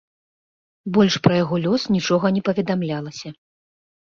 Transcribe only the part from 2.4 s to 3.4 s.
паведамлялася.